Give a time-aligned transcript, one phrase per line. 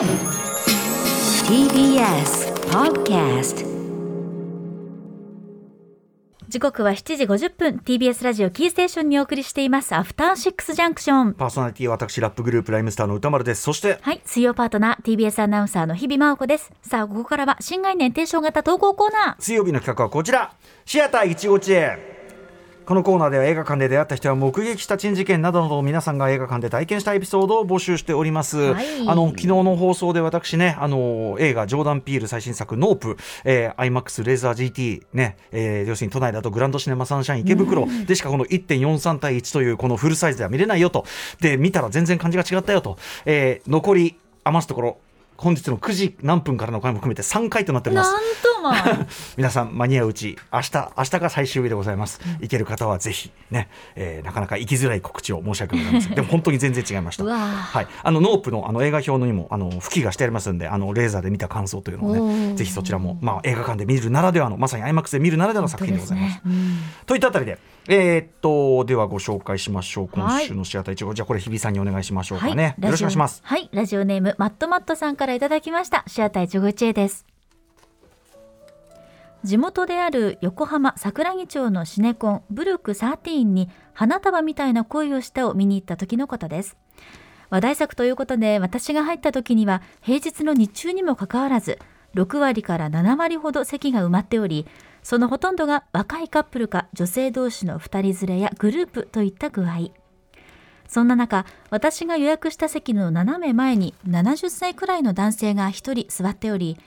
[0.00, 0.08] TBS
[2.70, 3.66] Podcast
[6.48, 7.82] 時刻は7時50分。
[7.84, 9.94] TBS ラジオキーステーションにお送りしています。
[9.94, 13.60] アフターシックスジャンクションパーソナリティは私ラップグループライムスターの歌丸です。
[13.60, 14.22] そしてはい。
[14.24, 16.72] 水曜パートナー TBS アナウンサーの日々真央子です。
[16.80, 19.42] さあここからは新概念提唱型投稿コーナー。
[19.42, 20.54] 水曜日の企画はこちら。
[20.86, 22.19] シアター一期一会
[22.90, 37.86] このコーナーでは映画館で出会った人は目撃した珍事件などなど皆さんが映画館で体験したエピソードを募集しております、はい、あの昨日の放送で私ねあの映画ジョーダン・ピール最新作ノープ、えー、IMAX レーザー GT ね、えー、要するに都内だとグランドシネマサンシャイン池袋。
[38.08, 41.04] でしかこの1.43対1というこのフルサイズでは見れないよと。
[41.40, 44.98] で見たら全然感じが違ったよと、えー、残り余すところ
[45.40, 48.12] 本日の9時何分からの回も含めて3回となっております。
[48.12, 48.20] なん
[48.82, 49.06] とま
[49.38, 52.20] 皆さん間に合ううち明日明日が最終日でございます。
[52.40, 56.14] 行ける方はぜひね、えー、なかなか行きづらい告知を申し訳ございません。
[56.14, 57.24] でも本当に全然違いました。
[57.24, 66.34] はい、あのノープのあの映画表にもあの吹きがしてありますんで、あのレーザーで見た感想というのをね、ぜひそちらもまあ映画館で見るならではのまさに IMAX で見るならではの作品でございます。
[66.34, 67.58] すねうん、といったあたりで。
[67.88, 76.04] えー、っとではご紹介しましょう今週のシアター一号、じゃあこれ日比さんにお願いしましょうかね、はい、よろしくお願いしますはいラジオネームマットマットさんからいただきました。
[76.06, 77.26] シアター一号一会です。
[79.42, 86.76] 地元である横浜桜木町のシネコンブルック13に花束みたいな恋をしたを見に行った時のことです。
[87.48, 91.78] 話題作ということで私が入った時には平日の日中にもかかわらず
[92.14, 94.66] 6割から7割ほど席が埋まっており
[95.02, 99.90] そのほとんどが若いカップルか女性同士の2人連れやグループといった具合。
[100.90, 106.78] そんな中私が予約した席の斜め前に70歳くらいの男性が1人座っており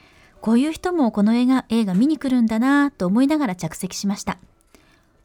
[0.41, 4.39] こういう人もこの映画映画見に来るんだなと思いながら着席しました。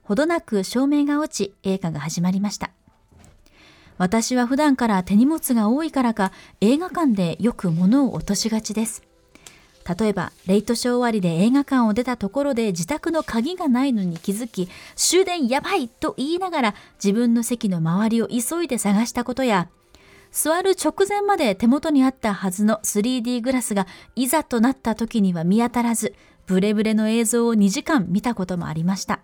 [0.04, 2.70] ほどなく照明が落ち映画が始まりました。
[3.96, 9.07] 私は普段から手荷物が多いからか映画館でよく物を落としがちです。
[9.88, 19.68] 例えばレイトショー終わりで映画館を出たところで自宅の鍵がないのに気づき終電やばいと言いながら自分の席の周りを急いで探したことや
[20.30, 26.14] 座る直前まで手元にあったはずの 3D グラスがいざとなった時には見当たらず
[26.46, 29.20] ブレブレの映像を2時間見たこともありました。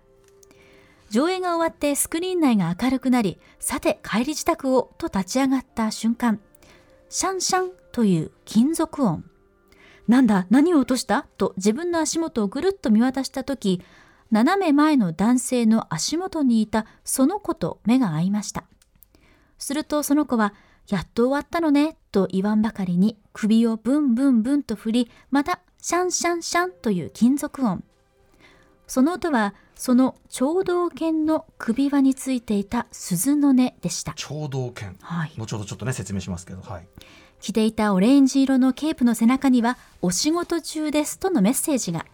[1.10, 6.40] 上映が終わってスクリーン内が明るくなりさて帰り支度をと立ち上がった瞬間
[7.08, 9.24] シャンシャンという金属音。
[10.06, 11.26] なんだ何を落とした？
[11.38, 13.82] と自分の足元をぐるっと見渡した時
[14.30, 18.64] 斜め前の男性の足元にいたその子と目が合いました。
[19.58, 20.52] するとその子は
[20.88, 27.82] 「やっと終わったのね」と言わんばかりに首をブンブンブンと振りまたシャンシャンシャンという金属音。
[28.86, 34.14] その音はその聴導犬の首輪についていた鈴の音でした。
[34.14, 36.86] 聴導犬、はい、後ほどちょっとね説明しますけどはい。
[37.40, 42.06] 着ていたオレンジ色のケープの背中にはお仕事中ですとのメッセージが。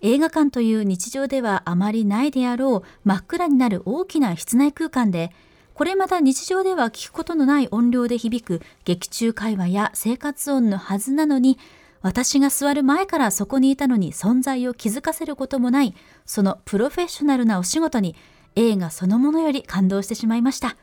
[0.00, 5.32] 映画館という日常ではあまりないであろう真っ暗になる大きな室内空間で
[5.74, 11.58] これまた日常では聞くことのない音量で響く劇中会話や生活音のはずなのに
[12.00, 15.94] 私が座る前からそこにいたのに存在を気づかせることもない
[16.26, 18.14] そのプロフェッショナルなお仕事に
[18.56, 20.76] 映画そのものより感動してしまいました。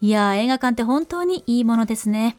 [0.00, 2.38] いや映画館って本当にいいものですね。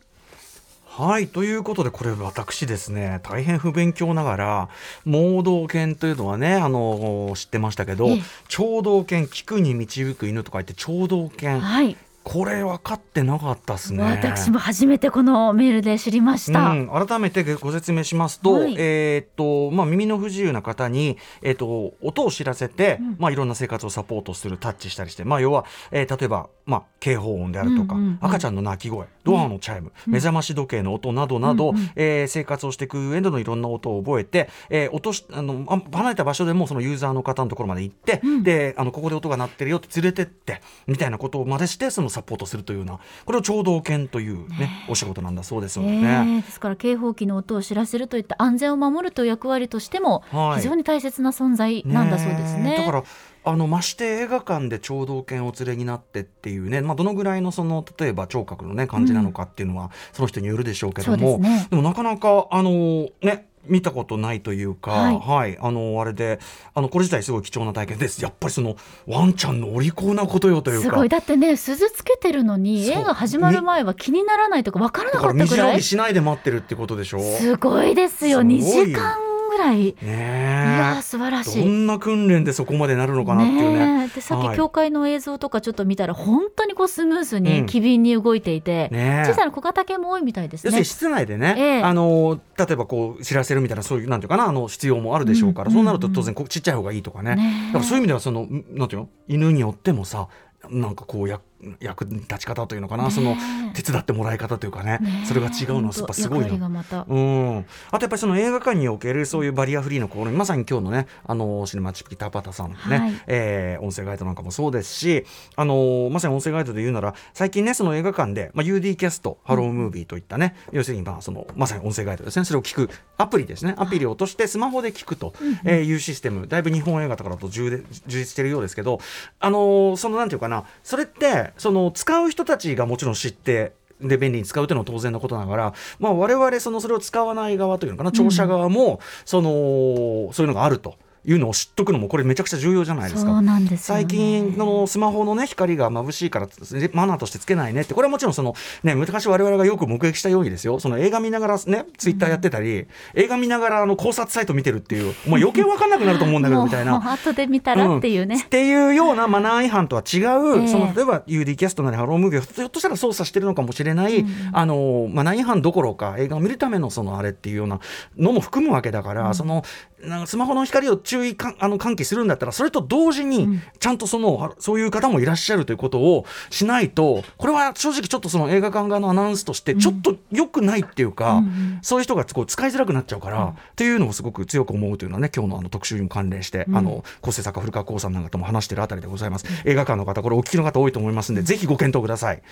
[0.85, 4.69] はいということでこれ私ですね大変不勉強ながら
[5.05, 8.09] 盲導犬というのはねあの知ってましたけど
[8.49, 11.95] 聴導犬聞くに導く犬とか言って聴導犬、はい、
[12.31, 14.03] これ分かってなかったですね。
[14.03, 44.85] 私も初めてこのメールで知りました、うん、改めてご説明しますとはい、えー、っとまあ、耳の不自由な方に、えー、っと音を知らせて、うん、まあ、いろんな生活をサポートするタッチしたりして、まあ、要は、えー、例えば、まあ、警報音であるとか、赤ちゃんの泣き声ドアのチャイム、うん、目覚まし時計の音などなど、うんうん、えー、生活をしていく上でのいろんな音を覚えて、えー、落しあの離れた場所でもそのユーザーの方のところまで行って、であのここで音が鳴ってるよって連れてってみたいなことまでしてそのサポートするというようなこれを聴導犬というね、ね。
[44.89, 50.23] お仕事なんだそうですよね、ですから警報器の音を知らせるといった安全を守るという役割としても
[50.55, 52.63] 非常に大切な存在なんだそうですね。
[52.63, 53.03] ねだから
[53.45, 66.39] あのまして映画館で聴導犬を連れになってっていうね、まあ、どのぐらいのその例えば聴覚の、ね、感じなのかっていうのは、その人によるでしょうけども、ね、でもなかなかあのね見たことないというか、はい、はい、あのあれで
[66.73, 68.23] あのこれ自体すごい貴重な体験です。
[68.23, 68.75] やっぱりその
[69.05, 70.83] ワンちゃんのお利口なことよというか。
[70.83, 71.09] すごい。
[71.09, 75.49] だってね鈴つけてるのに映画始まる前は気にならないとか分からなかったぐらい？
[75.49, 77.19] だからしないで待ってるってことでしょ？
[77.19, 78.41] すごいですよ。
[78.41, 79.28] 2時間ぐ
[79.59, 81.63] らい、ね、いや素晴らしい。
[81.63, 84.07] どんな訓練でそこまでなるのかなっていうね。
[84.15, 90.69] でさっき教会の映像とかちょっと見たら、はい、本当にこうスムーズに機敏に動いていて、うんね、小さな小型犬も多いみたいですね。
[90.69, 99.09] 要するに室内でね、えー、あの例えばこう知らせるみたいなそういうなんていうかなあの必要もあるでしょうから、うん、そうなると当然こちっちゃい方がいいとかね、ね、だからそういう意味ではそのなんていうの？
[99.27, 100.27] 犬によってもさ
[100.69, 101.39] なんかこうや
[101.79, 103.35] 役に立ち方というのかな、ね、その
[103.73, 115.25] 手伝ってもらい方というかね、ね、それが違うのはやっぱすごいな、ま、うん、あとやっぱりその映画館におけるそういうバリアフリーの試みまさに今日のねあのシネマチピタパタさんのね、はい、えー、音声ガイドなんかもそうですし
[115.55, 122.45] あのまさに音声ガイドで言うなら最近ねその映画館で、まあ、UD キャストハロームービーといったね、うん、要するにまあそのまさに音声ガイドですね。
[122.45, 123.75] それを聞くアプリですね。
[123.77, 125.33] アプリを落としてスマホで聞くと、
[125.65, 126.47] えー、いうシステム。
[126.47, 128.99] だいぶ日本映画とかだと充実してるようですけど
[129.39, 140.95] あのそのなんていうかなそれってその使う人たちがもちろん知ってで便利に使うというのは当然のことながら、まあ、我々そのそれを使わない側というのかな聴者側もその、そういうのがあると。
[141.25, 143.35] いうのを知っとくのもこれめちゃくちゃ重要じゃないですか。
[143.35, 146.47] すね、最近のスマホのね光が眩しいから
[146.93, 150.79] マナーとしてつけないねってこれはもちろんそのね昔我々がよく目撃したようにですよ。
[150.79, 156.99] その映画見ながらねツイッターやってたり、うん、映画見ながらあの考察サイト見てるっていうもう余計分かんなくなると思うんだけどみたいな。
[157.11, 167.79] 後で見たらっていうね、うん、っていうようなマナー違反とは違う、えー、その例えば UD キャストなりハロームービーをひょっとしたら操作してるのかもしれない、うん、あのマナー違反どころか映画を見るためのそのあれっていうような
[168.17, 169.63] のも含むわけだから、その
[170.03, 192.43] なんかスマホの光を注意かあの関係するんだったらそれと同時にちゃんとその、うん、そういう方もいらっしゃるということをしないとこれは正直ちょっとその映画館側のアナウンスとしてちょっと良くないっていうか、うん、そういう人がこう使いづらくなっちゃうから、うん、っていうのをすごく強く思うというのはね今日のあの特集にも関連して、あの構成作家古川光さんなんかとも話してるあたりでございます、映画館の方これお聞きの方多いと思いますんで、ぜひご検討ください。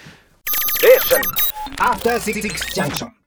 [1.79, 3.26] After 66 junction.